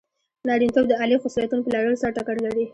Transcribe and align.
نارینتوب 0.47 0.85
د 0.89 0.93
عالي 0.99 1.17
خصلتونو 1.23 1.61
په 1.63 1.69
لرلو 1.73 2.01
سره 2.01 2.15
ټکر 2.17 2.35
لري. 2.45 2.65